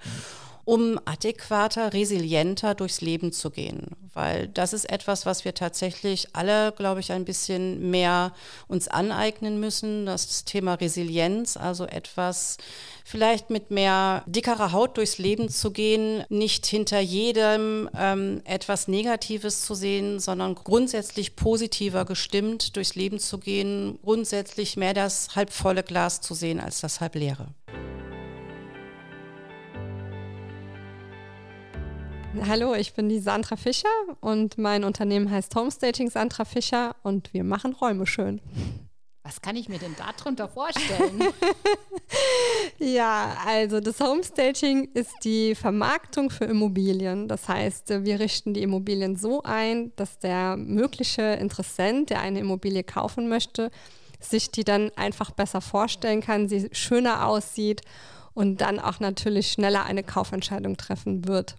um 0.70 1.00
adäquater, 1.04 1.92
resilienter 1.92 2.76
durchs 2.76 3.00
Leben 3.00 3.32
zu 3.32 3.50
gehen. 3.50 3.88
Weil 4.14 4.46
das 4.46 4.72
ist 4.72 4.88
etwas, 4.88 5.26
was 5.26 5.44
wir 5.44 5.52
tatsächlich 5.52 6.28
alle, 6.32 6.70
glaube 6.70 7.00
ich, 7.00 7.10
ein 7.10 7.24
bisschen 7.24 7.90
mehr 7.90 8.32
uns 8.68 8.86
aneignen 8.86 9.58
müssen. 9.58 10.06
Das 10.06 10.44
Thema 10.44 10.74
Resilienz, 10.74 11.56
also 11.56 11.86
etwas 11.86 12.56
vielleicht 13.04 13.50
mit 13.50 13.72
mehr 13.72 14.22
dickerer 14.26 14.70
Haut 14.70 14.96
durchs 14.96 15.18
Leben 15.18 15.48
zu 15.48 15.72
gehen, 15.72 16.22
nicht 16.28 16.66
hinter 16.66 17.00
jedem 17.00 17.90
ähm, 17.98 18.40
etwas 18.44 18.86
Negatives 18.86 19.62
zu 19.62 19.74
sehen, 19.74 20.20
sondern 20.20 20.54
grundsätzlich 20.54 21.34
positiver 21.34 22.04
gestimmt 22.04 22.76
durchs 22.76 22.94
Leben 22.94 23.18
zu 23.18 23.38
gehen, 23.38 23.98
grundsätzlich 24.04 24.76
mehr 24.76 24.94
das 24.94 25.34
halbvolle 25.34 25.82
Glas 25.82 26.20
zu 26.20 26.34
sehen 26.34 26.60
als 26.60 26.80
das 26.80 27.00
halbleere. 27.00 27.48
Hallo, 32.46 32.74
ich 32.74 32.94
bin 32.94 33.08
die 33.08 33.18
Sandra 33.18 33.56
Fischer 33.56 33.88
und 34.20 34.56
mein 34.56 34.84
Unternehmen 34.84 35.30
heißt 35.30 35.54
Homestaging 35.56 36.10
Sandra 36.10 36.44
Fischer 36.44 36.94
und 37.02 37.34
wir 37.34 37.42
machen 37.42 37.72
Räume 37.72 38.06
schön. 38.06 38.40
Was 39.24 39.42
kann 39.42 39.56
ich 39.56 39.68
mir 39.68 39.78
denn 39.78 39.94
darunter 39.98 40.48
vorstellen? 40.48 41.24
ja, 42.78 43.36
also 43.44 43.80
das 43.80 44.00
Homestaging 44.00 44.90
ist 44.94 45.12
die 45.24 45.56
Vermarktung 45.56 46.30
für 46.30 46.44
Immobilien. 46.44 47.26
Das 47.26 47.48
heißt, 47.48 48.04
wir 48.04 48.20
richten 48.20 48.54
die 48.54 48.62
Immobilien 48.62 49.16
so 49.16 49.42
ein, 49.42 49.92
dass 49.96 50.20
der 50.20 50.56
mögliche 50.56 51.22
Interessent, 51.22 52.10
der 52.10 52.20
eine 52.20 52.38
Immobilie 52.38 52.84
kaufen 52.84 53.28
möchte, 53.28 53.72
sich 54.20 54.50
die 54.52 54.64
dann 54.64 54.90
einfach 54.96 55.32
besser 55.32 55.60
vorstellen 55.60 56.20
kann, 56.20 56.48
sie 56.48 56.68
schöner 56.72 57.26
aussieht 57.26 57.82
und 58.34 58.60
dann 58.60 58.78
auch 58.78 59.00
natürlich 59.00 59.50
schneller 59.50 59.84
eine 59.84 60.04
Kaufentscheidung 60.04 60.76
treffen 60.76 61.26
wird. 61.26 61.56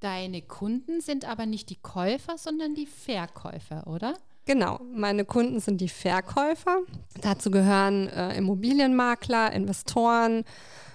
Deine 0.00 0.42
Kunden 0.42 1.00
sind 1.00 1.28
aber 1.28 1.46
nicht 1.46 1.70
die 1.70 1.80
Käufer, 1.80 2.38
sondern 2.38 2.74
die 2.74 2.86
Verkäufer, 2.86 3.86
oder? 3.86 4.14
Genau, 4.44 4.80
meine 4.94 5.24
Kunden 5.24 5.60
sind 5.60 5.80
die 5.80 5.88
Verkäufer. 5.88 6.78
Dazu 7.20 7.50
gehören 7.50 8.08
äh, 8.08 8.36
Immobilienmakler, 8.36 9.52
Investoren, 9.52 10.44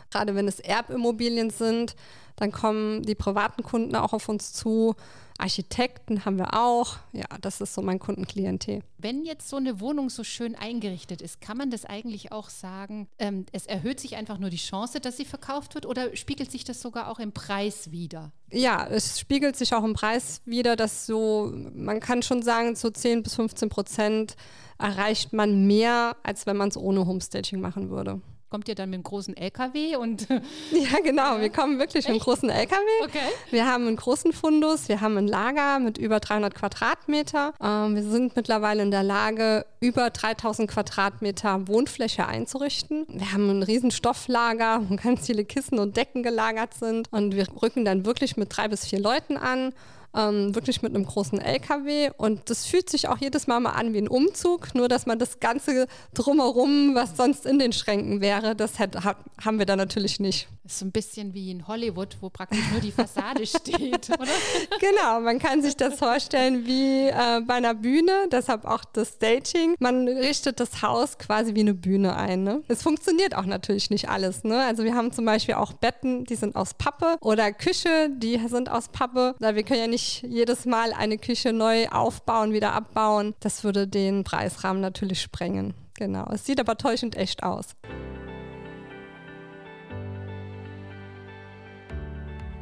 gerade 0.10 0.36
wenn 0.36 0.48
es 0.48 0.60
Erbimmobilien 0.60 1.50
sind, 1.50 1.96
dann 2.36 2.52
kommen 2.52 3.04
die 3.04 3.16
privaten 3.16 3.62
Kunden 3.62 3.96
auch 3.96 4.14
auf 4.14 4.30
uns 4.30 4.54
zu. 4.54 4.96
Architekten 5.38 6.25
haben 6.25 6.38
wir 6.38 6.54
auch. 6.54 6.98
Ja, 7.12 7.25
das 7.42 7.62
ist 7.62 7.74
so 7.74 7.82
mein 7.82 8.00
Kundenklientel. 8.00 8.82
Wenn 8.98 9.25
jetzt 9.25 9.50
so 9.50 9.58
eine 9.58 9.80
Wohnung 9.80 10.10
so 10.10 10.24
schön 10.24 10.56
eingerichtet 10.56 11.22
ist, 11.22 11.42
kann 11.42 11.58
man 11.58 11.70
das 11.70 11.86
eigentlich 11.86 12.32
auch 12.32 12.50
sagen, 12.50 13.08
ähm, 13.20 13.46
es 13.52 13.66
erhöht 13.66 14.00
sich 14.00 14.16
einfach 14.16 14.38
nur 14.38 14.50
die 14.50 14.58
Chance, 14.58 15.00
dass 15.00 15.18
sie 15.18 15.25
verkauft 15.25 15.75
wird 15.75 15.86
oder 15.86 16.16
spiegelt 16.16 16.52
sich 16.52 16.63
das 16.63 16.82
sogar 16.82 17.10
auch 17.10 17.20
im 17.20 17.32
Preis 17.32 17.92
wieder? 17.92 18.32
Ja, 18.52 18.86
es 18.88 19.20
spiegelt 19.20 19.56
sich 19.56 19.74
auch 19.74 19.84
im 19.84 19.94
Preis 19.94 20.42
wieder, 20.46 20.75
dass 20.75 21.06
so, 21.06 21.52
man 21.74 22.00
kann 22.00 22.22
schon 22.22 22.44
sagen, 22.44 22.75
so 22.75 22.90
10 22.90 23.24
bis 23.24 23.36
15 23.36 23.70
Prozent 23.70 24.36
erreicht 24.78 25.34
man 25.34 25.66
mehr, 25.66 26.16
als 26.24 26.46
wenn 26.46 26.58
man 26.58 26.70
es 26.70 26.78
ohne 26.78 27.06
Homestaging 27.06 27.60
machen 27.60 27.90
würde. 27.90 28.22
Kommt 28.54 28.70
ihr 28.70 28.76
dann 28.76 28.92
mit 28.92 28.98
einem 28.98 29.04
großen 29.04 29.36
LKW 29.36 29.96
und. 29.96 30.30
ja, 30.30 31.00
genau. 31.04 31.40
Wir 31.40 31.50
kommen 31.50 31.80
wirklich 31.80 32.06
Echt? 32.06 32.14
mit 32.14 32.22
einem 32.22 32.24
großen 32.24 32.52
LKW. 32.52 32.78
Okay. 33.04 33.18
Wir 33.50 33.66
haben 33.66 33.88
einen 33.88 33.96
großen 33.96 34.32
Fundus. 34.32 34.88
Wir 34.90 35.02
haben 35.02 35.18
ein 35.18 35.28
Lager 35.28 35.80
mit 35.80 35.98
über 35.98 36.20
300 36.20 36.54
Quadratmeter. 36.54 37.56
Ähm, 37.60 37.96
wir 37.96 38.04
sind 38.04 38.36
mittlerweile 38.36 38.84
in 38.84 38.92
der 38.92 39.02
Lage, 39.02 39.66
über 39.80 40.12
3000 40.12 40.70
Quadratmeter 40.70 41.68
Wohnfläche 41.68 42.28
einzurichten. 42.28 43.08
Wir 43.10 43.34
haben 43.34 43.50
ein 43.50 43.64
riesen 43.64 43.90
Stofflager, 43.90 44.84
wo 44.88 44.98
ganz 44.98 45.26
viele 45.26 45.46
Kissen 45.46 45.80
und 45.80 45.98
Decken 45.98 46.22
gelagert 46.22 46.76
sind. 46.76 47.08
Und 47.12 47.34
wir 47.34 47.48
rücken 47.60 47.86
dann 47.86 48.06
wirklich 48.06 48.38
mit 48.38 48.56
drei 48.56 48.68
bis 48.68 48.86
vier 48.86 49.00
Leuten 49.00 49.36
an 49.36 49.74
ähm, 50.15 50.55
wirklich 50.55 50.82
mit 50.82 50.96
einem 50.96 51.05
großen 51.05 51.39
LKW. 51.39 52.12
Und 52.17 52.50
das 52.50 52.65
fühlt 52.65 52.89
sich 52.89 53.08
auch 53.08 53.17
jedes 53.17 53.48
Mal 53.48 53.60
mal 53.60 53.72
an 53.72 53.93
wie 53.93 54.00
ein 54.00 54.08
Umzug, 54.08 54.75
nur 54.75 54.88
dass 54.88 55.05
man 55.05 55.20
das 55.20 55.39
Ganze 55.39 55.88
drumherum, 56.13 56.96
was 56.96 57.17
sonst 57.17 57.46
in 57.46 57.60
den 57.60 57.74
Schränken 57.74 58.22
wäre, 58.22 58.55
das 58.55 58.79
hat, 58.79 59.03
hat, 59.03 59.17
haben 59.43 59.60
wir 59.60 59.65
da 59.65 59.75
natürlich 59.75 60.20
nicht. 60.20 60.48
Ist 60.65 60.79
so 60.79 60.86
ein 60.86 60.93
bisschen 60.93 61.34
wie 61.34 61.51
in 61.51 61.67
Hollywood, 61.67 62.15
wo 62.22 62.29
praktisch 62.29 62.63
nur 62.72 62.79
die 62.79 62.93
Fassade 62.93 63.46
steht, 63.46 64.10
oder? 64.10 64.32
Genau, 64.79 65.20
man 65.20 65.38
kann 65.38 65.62
sich 65.62 65.75
das 65.75 65.96
vorstellen 66.00 66.65
wie 66.65 67.10
äh, 67.10 67.41
bei 67.46 67.55
einer 67.55 67.74
Bühne, 67.74 68.29
deshalb 68.32 68.63
auch 68.63 68.86
das 68.86 69.15
Staging. 69.15 69.75
Man 69.79 70.08
richtet 70.08 70.62
das 70.62 70.82
Haus 70.82 71.17
quasi 71.17 71.53
wie 71.53 71.60
eine 71.60 71.74
Bühne 71.74 72.15
ein. 72.15 72.43
Ne? 72.43 72.63
Es 72.70 72.82
funktioniert 72.82 73.36
auch 73.36 73.46
natürlich 73.46 73.89
nicht 73.89 74.08
alles. 74.08 74.46
Ne? 74.46 74.63
Also 74.63 74.86
wir 74.86 74.96
haben 74.96 75.12
zum 75.12 75.25
Beispiel 75.25 75.55
auch 75.55 75.74
Betten, 75.74 76.24
die 76.24 76.36
sind 76.36 76.55
aus 76.55 76.74
Pappe 76.75 77.17
oder 77.20 77.51
Küche, 77.51 78.10
die 78.10 78.39
sind 78.48 78.72
aus 78.72 78.88
Pappe. 78.88 79.36
Da 79.39 79.55
wir 79.55 79.63
können 79.63 79.82
ja 79.82 79.88
nicht 79.88 80.24
jedes 80.24 80.65
Mal 80.65 80.93
eine 80.93 81.17
Küche 81.17 81.51
neu 81.51 81.89
aufbauen, 81.89 82.53
wieder 82.53 82.72
abbauen. 82.72 83.34
Das 83.41 83.65
würde 83.65 83.86
den 83.86 84.24
Preisrahmen 84.24 84.82
natürlich 84.82 85.22
sprengen. 85.22 85.74
Genau. 85.96 86.29
Es 86.32 86.46
sieht 86.46 86.62
aber 86.62 86.77
täuschend 86.77 87.17
echt 87.17 87.43
aus. 87.43 87.75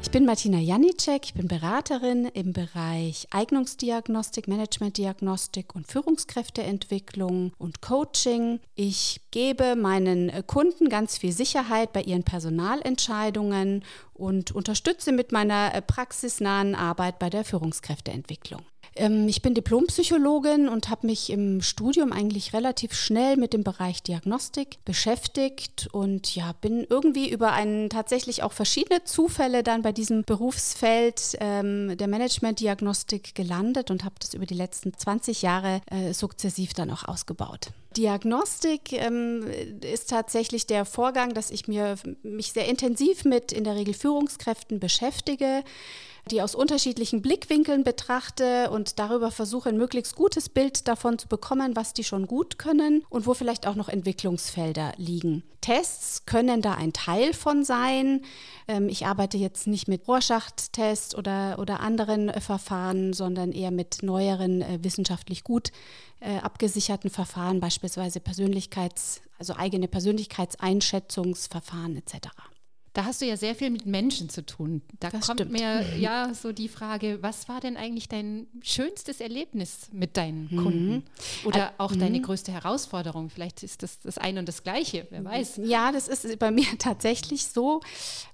Ich 0.03 0.09
bin 0.09 0.25
Martina 0.25 0.57
Janicek, 0.57 1.25
ich 1.25 1.33
bin 1.35 1.47
Beraterin 1.47 2.25
im 2.25 2.51
Bereich 2.51 3.27
Eignungsdiagnostik, 3.29 4.47
Managementdiagnostik 4.47 5.73
und 5.73 5.87
Führungskräfteentwicklung 5.87 7.53
und 7.57 7.81
Coaching. 7.81 8.59
Ich 8.75 9.21
gebe 9.29 9.75
meinen 9.77 10.31
Kunden 10.47 10.89
ganz 10.89 11.17
viel 11.17 11.31
Sicherheit 11.31 11.93
bei 11.93 12.01
ihren 12.01 12.23
Personalentscheidungen 12.23 13.85
und 14.13 14.51
unterstütze 14.51 15.11
mit 15.11 15.31
meiner 15.31 15.69
praxisnahen 15.81 16.75
Arbeit 16.75 17.19
bei 17.19 17.29
der 17.29 17.45
Führungskräfteentwicklung. 17.45 18.63
Ähm, 18.95 19.27
ich 19.27 19.41
bin 19.41 19.53
Diplompsychologin 19.53 20.67
und 20.67 20.89
habe 20.89 21.07
mich 21.07 21.29
im 21.29 21.61
Studium 21.61 22.11
eigentlich 22.11 22.53
relativ 22.53 22.93
schnell 22.93 23.37
mit 23.37 23.53
dem 23.53 23.63
Bereich 23.63 24.03
Diagnostik 24.03 24.83
beschäftigt 24.85 25.87
und 25.91 26.35
ja, 26.35 26.53
bin 26.61 26.85
irgendwie 26.89 27.29
über 27.29 27.53
einen 27.53 27.89
tatsächlich 27.89 28.43
auch 28.43 28.51
verschiedene 28.51 29.03
Zufälle 29.03 29.63
dann 29.63 29.81
bei 29.81 29.91
diesem 29.91 30.23
Berufsfeld 30.23 31.37
ähm, 31.39 31.97
der 31.97 32.07
Managementdiagnostik 32.07 33.35
gelandet 33.35 33.91
und 33.91 34.03
habe 34.03 34.15
das 34.19 34.33
über 34.33 34.45
die 34.45 34.55
letzten 34.55 34.97
20 34.97 35.41
Jahre 35.41 35.81
äh, 35.89 36.13
sukzessiv 36.13 36.73
dann 36.73 36.91
auch 36.91 37.07
ausgebaut. 37.07 37.69
Diagnostik 37.97 38.93
ähm, 38.93 39.45
ist 39.81 40.09
tatsächlich 40.09 40.65
der 40.65 40.85
Vorgang, 40.85 41.33
dass 41.33 41.51
ich 41.51 41.67
mir, 41.67 41.95
mich 42.23 42.53
sehr 42.53 42.67
intensiv 42.67 43.25
mit 43.25 43.51
in 43.51 43.65
der 43.65 43.75
Regel 43.75 43.93
Führungskräften 43.93 44.79
beschäftige 44.79 45.63
die 46.29 46.41
aus 46.41 46.55
unterschiedlichen 46.55 47.21
Blickwinkeln 47.21 47.83
betrachte 47.83 48.69
und 48.69 48.99
darüber 48.99 49.31
versuche, 49.31 49.69
ein 49.69 49.77
möglichst 49.77 50.15
gutes 50.15 50.49
Bild 50.49 50.87
davon 50.87 51.17
zu 51.17 51.27
bekommen, 51.27 51.75
was 51.75 51.93
die 51.93 52.03
schon 52.03 52.27
gut 52.27 52.59
können 52.59 53.03
und 53.09 53.25
wo 53.25 53.33
vielleicht 53.33 53.65
auch 53.65 53.75
noch 53.75 53.89
Entwicklungsfelder 53.89 54.93
liegen. 54.97 55.43
Tests 55.61 56.25
können 56.25 56.61
da 56.61 56.73
ein 56.73 56.91
Teil 56.91 57.33
von 57.33 57.63
sein. 57.63 58.21
Ähm, 58.67 58.89
ich 58.89 59.05
arbeite 59.05 59.37
jetzt 59.37 59.67
nicht 59.67 59.87
mit 59.87 60.07
Rorschach-Tests 60.07 61.15
oder, 61.15 61.57
oder 61.59 61.79
anderen 61.79 62.29
äh, 62.29 62.41
Verfahren, 62.41 63.13
sondern 63.13 63.51
eher 63.51 63.71
mit 63.71 64.03
neueren, 64.03 64.61
äh, 64.61 64.79
wissenschaftlich 64.81 65.43
gut 65.43 65.71
äh, 66.19 66.37
abgesicherten 66.37 67.09
Verfahren, 67.09 67.59
beispielsweise 67.59 68.19
Persönlichkeits-, 68.19 69.21
also 69.37 69.55
eigene 69.55 69.87
Persönlichkeitseinschätzungsverfahren 69.87 71.97
etc. 71.97 72.29
Da 72.93 73.05
hast 73.05 73.21
du 73.21 73.25
ja 73.25 73.37
sehr 73.37 73.55
viel 73.55 73.69
mit 73.69 73.85
Menschen 73.85 74.27
zu 74.27 74.45
tun. 74.45 74.81
Da 74.99 75.09
Das 75.09 75.27
kommt 75.27 75.39
stimmt. 75.39 75.53
mir 75.53 75.85
ja 75.97 76.33
so 76.33 76.51
die 76.51 76.67
Frage, 76.67 77.19
was 77.21 77.47
war 77.47 77.61
denn 77.61 77.77
eigentlich 77.77 78.09
dein 78.09 78.47
schönstes 78.61 79.21
Erlebnis 79.21 79.87
mit 79.93 80.17
deinen 80.17 80.49
Kunden? 80.49 81.03
Oder 81.45 81.73
auch 81.77 81.95
deine 81.95 82.19
größte 82.19 82.51
Herausforderung? 82.51 83.29
Vielleicht 83.29 83.63
ist 83.63 83.81
das 83.83 83.99
das 83.99 84.17
eine 84.17 84.39
und 84.39 84.47
das 84.47 84.63
gleiche, 84.63 85.07
wer 85.09 85.23
weiß. 85.23 85.61
Ja, 85.63 85.91
das 85.93 86.07
ist 86.09 86.37
bei 86.39 86.51
mir 86.51 86.65
tatsächlich 86.79 87.45
so. 87.47 87.79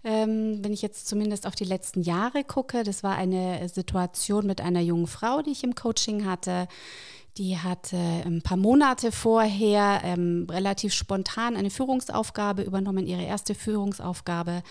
Ähm, 0.04 0.64
wenn 0.64 0.74
ich 0.74 0.82
jetzt 0.82 1.08
zumindest 1.08 1.46
auf 1.46 1.54
die 1.56 1.66
letzten 1.66 2.02
Jahre 2.02 2.44
gucke, 2.44 2.84
das 2.84 3.04
war 3.04 3.16
eine 3.16 3.70
Situation 3.70 4.48
mit 4.48 4.62
einer 4.62 4.82
jungen 4.82 5.08
Frau, 5.08 5.42
die 5.44 5.52
ich 5.52 5.64
im 5.64 5.76
Coaching 5.76 6.26
hatte. 6.26 6.68
Die 7.38 7.56
hatte 7.58 7.98
ein 7.98 8.42
paar 8.42 8.58
Monate 8.58 9.12
vorher 9.12 10.02
ähm, 10.04 10.48
relativ 10.50 10.94
spontan 10.94 11.56
eine 11.56 11.70
Führungsaufgabe 11.70 12.64
übernommen, 12.64 13.06
ihre 13.06 13.22
erste 13.22 13.54
Führungsaufgabe 13.54 14.64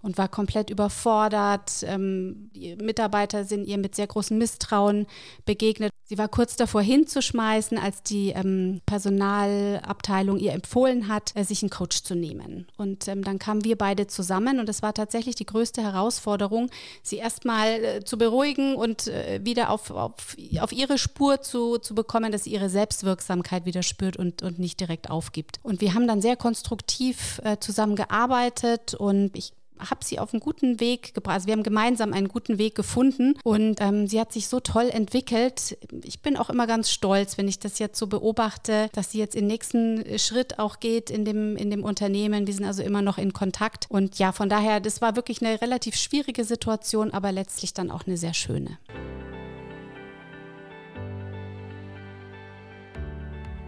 und 0.00 0.16
war 0.16 0.28
komplett 0.28 0.70
überfordert. 0.70 1.84
Ähm, 1.86 2.50
Mitarbeiter 2.80 3.44
sind 3.44 3.66
ihr 3.66 3.76
mit 3.76 3.94
sehr 3.94 4.06
großem 4.06 4.38
Misstrauen 4.38 5.06
begegnet. 5.44 5.92
Sie 6.14 6.18
war 6.18 6.28
kurz 6.28 6.54
davor 6.54 6.80
hinzuschmeißen, 6.80 7.76
als 7.76 8.04
die 8.04 8.28
ähm, 8.28 8.80
Personalabteilung 8.86 10.38
ihr 10.38 10.52
empfohlen 10.52 11.08
hat, 11.08 11.32
äh, 11.34 11.42
sich 11.42 11.60
einen 11.64 11.70
Coach 11.70 12.04
zu 12.04 12.14
nehmen. 12.14 12.68
Und 12.76 13.08
ähm, 13.08 13.24
dann 13.24 13.40
kamen 13.40 13.64
wir 13.64 13.76
beide 13.76 14.06
zusammen 14.06 14.60
und 14.60 14.68
es 14.68 14.80
war 14.80 14.94
tatsächlich 14.94 15.34
die 15.34 15.44
größte 15.44 15.82
Herausforderung, 15.82 16.70
sie 17.02 17.16
erstmal 17.16 17.66
äh, 17.82 18.04
zu 18.04 18.16
beruhigen 18.16 18.76
und 18.76 19.08
äh, 19.08 19.40
wieder 19.42 19.70
auf, 19.70 19.90
auf, 19.90 20.36
auf 20.60 20.70
ihre 20.70 20.98
Spur 20.98 21.40
zu, 21.40 21.78
zu 21.78 21.96
bekommen, 21.96 22.30
dass 22.30 22.44
sie 22.44 22.52
ihre 22.52 22.70
Selbstwirksamkeit 22.70 23.66
wieder 23.66 23.82
spürt 23.82 24.16
und, 24.16 24.44
und 24.44 24.60
nicht 24.60 24.78
direkt 24.78 25.10
aufgibt. 25.10 25.58
Und 25.64 25.80
wir 25.80 25.94
haben 25.94 26.06
dann 26.06 26.22
sehr 26.22 26.36
konstruktiv 26.36 27.40
äh, 27.42 27.56
zusammengearbeitet 27.58 28.94
und 28.94 29.36
ich 29.36 29.52
habe 29.78 30.04
sie 30.04 30.18
auf 30.18 30.32
einen 30.32 30.40
guten 30.40 30.80
Weg 30.80 31.14
gebracht. 31.14 31.34
Also 31.34 31.46
wir 31.46 31.52
haben 31.52 31.62
gemeinsam 31.62 32.12
einen 32.12 32.28
guten 32.28 32.58
Weg 32.58 32.74
gefunden 32.74 33.34
und 33.42 33.80
ähm, 33.80 34.06
sie 34.06 34.20
hat 34.20 34.32
sich 34.32 34.48
so 34.48 34.60
toll 34.60 34.88
entwickelt. 34.90 35.76
Ich 36.02 36.20
bin 36.20 36.36
auch 36.36 36.50
immer 36.50 36.66
ganz 36.66 36.90
stolz, 36.90 37.38
wenn 37.38 37.48
ich 37.48 37.58
das 37.58 37.78
jetzt 37.78 37.98
so 37.98 38.06
beobachte, 38.06 38.88
dass 38.92 39.10
sie 39.10 39.18
jetzt 39.18 39.34
den 39.34 39.46
nächsten 39.46 40.18
Schritt 40.18 40.58
auch 40.58 40.80
geht 40.80 41.10
in 41.10 41.24
dem, 41.24 41.56
in 41.56 41.70
dem 41.70 41.84
Unternehmen. 41.84 42.46
Wir 42.46 42.54
sind 42.54 42.64
also 42.64 42.82
immer 42.82 43.02
noch 43.02 43.18
in 43.18 43.32
Kontakt 43.32 43.86
und 43.88 44.18
ja, 44.18 44.32
von 44.32 44.48
daher, 44.48 44.80
das 44.80 45.00
war 45.00 45.16
wirklich 45.16 45.42
eine 45.42 45.60
relativ 45.60 45.96
schwierige 45.96 46.44
Situation, 46.44 47.10
aber 47.12 47.32
letztlich 47.32 47.74
dann 47.74 47.90
auch 47.90 48.06
eine 48.06 48.16
sehr 48.16 48.34
schöne. 48.34 48.78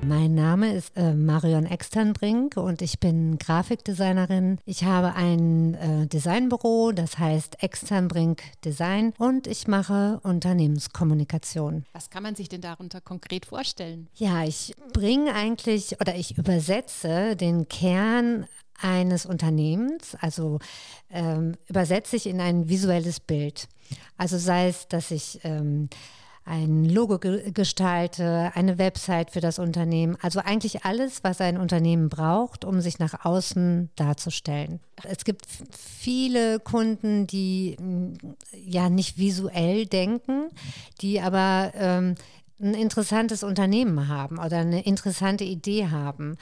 Mein 0.09 0.37
Name 0.37 0.73
ist 0.73 0.97
äh, 0.97 1.15
Marion 1.15 1.67
Externbrink 1.67 2.57
und 2.57 2.81
ich 2.81 3.01
bin 3.01 3.39
Grafikdesignerin. 3.39 4.61
Ich 4.65 4.85
habe 4.85 5.15
ein 5.15 5.75
äh, 5.75 6.07
Designbüro, 6.07 6.93
das 6.93 7.19
heißt 7.19 7.61
Externbrink 7.61 8.41
Design 8.65 9.15
und 9.19 9.49
ich 9.49 9.67
mache 9.67 10.21
Unternehmenskommunikation. 10.23 11.85
Was 11.93 12.09
kann 12.09 12.23
man 12.23 12.37
sich 12.37 12.49
denn 12.49 12.61
darunter 12.61 13.01
konkret 13.01 13.47
vorstellen? 13.47 14.07
Ja, 14.15 14.45
ich 14.45 14.77
bringe 14.93 15.35
eigentlich 15.35 16.01
oder 16.01 16.15
ich 16.15 16.39
übersetze 16.39 17.35
den 17.35 17.67
Kern 17.67 18.47
eines 18.81 19.27
Unternehmens, 19.27 20.17
also 20.21 20.61
ähm, 21.11 21.57
übersetze 21.67 22.15
ich 22.15 22.29
in 22.29 22.41
ein 22.41 22.69
visuelles 22.69 23.19
Bild. 23.19 23.67
Also 24.17 24.39
sei 24.39 24.69
es, 24.69 24.87
dass 24.87 25.11
ich 25.11 25.41
ähm, 25.43 25.89
ein 26.47 26.85
Logo 26.85 27.19
ge 27.19 27.51
gestalte, 27.51 28.53
eine 28.55 28.79
Website 28.79 29.33
für 29.33 29.41
das 29.41 29.59
Unternehmen. 29.59 30.17
Also 30.23 30.39
eigentlich 30.39 30.85
alles, 30.85 31.25
was 31.25 31.41
ein 31.41 31.59
Unternehmen 31.59 32.09
braucht, 32.09 32.65
um 32.65 32.81
sich 32.81 33.01
nach 33.01 33.25
außen 33.25 33.91
darzustellen. 33.97 34.79
Es 35.03 35.25
gibt 35.25 35.45
viele 35.77 36.61
Kunden, 36.61 37.27
die 37.27 37.77
mh, 37.81 38.35
ja 38.53 38.89
nicht 38.89 39.19
visuell 39.19 39.87
denken, 39.87 40.51
die 41.01 41.21
aber 41.21 41.73
ähm, 41.75 42.15
ein 42.61 42.75
interessantes 42.75 43.43
Unternehmen 43.43 44.07
haben 44.09 44.39
oder 44.39 44.59
eine 44.59 44.87
interessante 44.87 45.45
Idee 45.45 45.89
haben. 45.89 46.39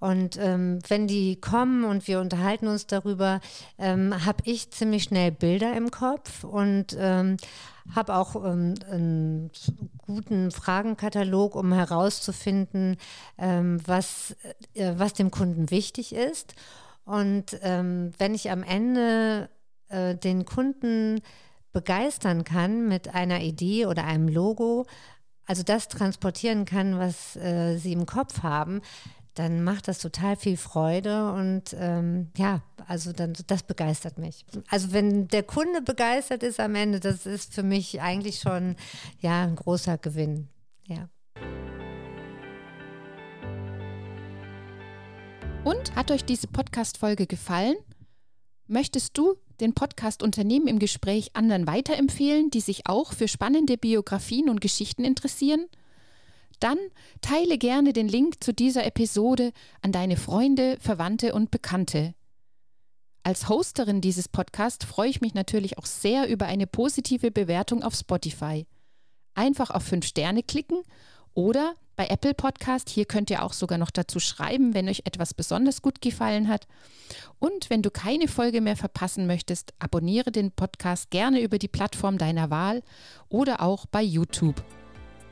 Und 0.00 0.36
ähm, 0.38 0.78
wenn 0.86 1.08
die 1.08 1.40
kommen 1.40 1.84
und 1.84 2.06
wir 2.06 2.20
unterhalten 2.20 2.68
uns 2.68 2.86
darüber, 2.86 3.40
ähm, 3.78 4.24
habe 4.24 4.42
ich 4.44 4.70
ziemlich 4.70 5.04
schnell 5.04 5.32
Bilder 5.32 5.76
im 5.76 5.90
Kopf 5.90 6.44
und 6.44 6.96
ähm, 6.98 7.36
habe 7.94 8.14
auch 8.14 8.36
ähm, 8.44 8.74
einen 8.90 9.50
guten 9.98 10.50
Fragenkatalog, 10.50 11.56
um 11.56 11.72
herauszufinden, 11.72 12.96
ähm, 13.38 13.80
was, 13.86 14.36
äh, 14.74 14.92
was 14.96 15.14
dem 15.14 15.30
Kunden 15.30 15.70
wichtig 15.70 16.14
ist. 16.14 16.54
Und 17.04 17.58
ähm, 17.62 18.12
wenn 18.18 18.34
ich 18.34 18.50
am 18.50 18.62
Ende 18.62 19.48
äh, 19.88 20.14
den 20.14 20.44
Kunden 20.44 21.20
begeistern 21.72 22.44
kann 22.44 22.86
mit 22.86 23.14
einer 23.14 23.40
Idee 23.40 23.86
oder 23.86 24.04
einem 24.04 24.28
Logo, 24.28 24.86
also 25.46 25.62
das 25.62 25.88
transportieren 25.88 26.66
kann, 26.66 26.98
was 26.98 27.34
äh, 27.36 27.78
sie 27.78 27.92
im 27.92 28.04
Kopf 28.04 28.42
haben, 28.42 28.82
dann 29.38 29.62
macht 29.62 29.86
das 29.86 29.98
total 29.98 30.34
viel 30.34 30.56
Freude 30.56 31.32
und 31.32 31.76
ähm, 31.78 32.28
ja, 32.36 32.60
also 32.88 33.12
dann, 33.12 33.34
das 33.46 33.62
begeistert 33.62 34.18
mich. 34.18 34.44
Also 34.68 34.92
wenn 34.92 35.28
der 35.28 35.44
Kunde 35.44 35.80
begeistert 35.80 36.42
ist 36.42 36.58
am 36.58 36.74
Ende, 36.74 36.98
das 36.98 37.24
ist 37.24 37.54
für 37.54 37.62
mich 37.62 38.00
eigentlich 38.00 38.40
schon 38.40 38.74
ja 39.20 39.44
ein 39.44 39.54
großer 39.54 39.96
Gewinn. 39.96 40.48
Ja. 40.86 41.08
Und 45.64 45.94
hat 45.94 46.10
euch 46.10 46.24
diese 46.24 46.48
Podcast-Folge 46.48 47.28
gefallen? 47.28 47.76
Möchtest 48.66 49.16
du 49.16 49.36
den 49.60 49.72
Podcast 49.72 50.24
Unternehmen 50.24 50.66
im 50.66 50.80
Gespräch 50.80 51.30
anderen 51.34 51.68
weiterempfehlen, 51.68 52.50
die 52.50 52.60
sich 52.60 52.88
auch 52.88 53.12
für 53.12 53.28
spannende 53.28 53.76
Biografien 53.76 54.48
und 54.48 54.60
Geschichten 54.60 55.04
interessieren? 55.04 55.66
Dann 56.60 56.78
teile 57.20 57.58
gerne 57.58 57.92
den 57.92 58.08
Link 58.08 58.42
zu 58.42 58.52
dieser 58.52 58.84
Episode 58.84 59.52
an 59.82 59.92
deine 59.92 60.16
Freunde, 60.16 60.76
Verwandte 60.80 61.34
und 61.34 61.50
Bekannte. 61.50 62.14
Als 63.22 63.48
Hosterin 63.48 64.00
dieses 64.00 64.28
Podcasts 64.28 64.84
freue 64.84 65.10
ich 65.10 65.20
mich 65.20 65.34
natürlich 65.34 65.78
auch 65.78 65.86
sehr 65.86 66.28
über 66.28 66.46
eine 66.46 66.66
positive 66.66 67.30
Bewertung 67.30 67.82
auf 67.82 67.94
Spotify. 67.94 68.66
Einfach 69.34 69.70
auf 69.70 69.84
5 69.84 70.06
Sterne 70.06 70.42
klicken 70.42 70.82
oder 71.34 71.74
bei 71.94 72.06
Apple 72.06 72.34
Podcast, 72.34 72.88
hier 72.88 73.04
könnt 73.06 73.28
ihr 73.28 73.42
auch 73.42 73.52
sogar 73.52 73.76
noch 73.76 73.90
dazu 73.90 74.20
schreiben, 74.20 74.72
wenn 74.72 74.88
euch 74.88 75.02
etwas 75.04 75.34
besonders 75.34 75.82
gut 75.82 76.00
gefallen 76.00 76.48
hat. 76.48 76.66
Und 77.38 77.70
wenn 77.70 77.82
du 77.82 77.90
keine 77.90 78.28
Folge 78.28 78.60
mehr 78.60 78.76
verpassen 78.76 79.26
möchtest, 79.26 79.74
abonniere 79.78 80.30
den 80.30 80.52
Podcast 80.52 81.10
gerne 81.10 81.40
über 81.40 81.58
die 81.58 81.68
Plattform 81.68 82.16
deiner 82.16 82.50
Wahl 82.50 82.82
oder 83.28 83.62
auch 83.62 83.86
bei 83.86 84.02
YouTube. 84.02 84.64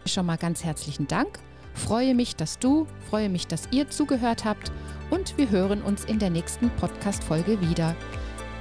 Schon 0.06 0.26
mal 0.26 0.36
ganz 0.36 0.62
herzlichen 0.62 1.08
Dank. 1.08 1.40
Freue 1.74 2.14
mich, 2.14 2.36
dass 2.36 2.58
du, 2.58 2.86
freue 3.10 3.28
mich, 3.28 3.48
dass 3.48 3.68
ihr 3.72 3.90
zugehört 3.90 4.44
habt 4.44 4.72
und 5.10 5.36
wir 5.36 5.50
hören 5.50 5.82
uns 5.82 6.04
in 6.04 6.18
der 6.18 6.30
nächsten 6.30 6.70
Podcast-Folge 6.70 7.60
wieder. 7.60 7.94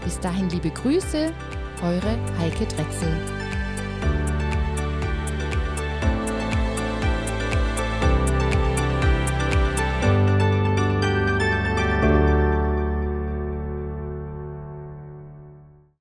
Bis 0.03 0.19
dahin 0.19 0.49
liebe 0.49 0.71
Grüße, 0.71 1.31
eure 1.83 2.39
Heike 2.39 2.65
Drechsel. 2.65 3.54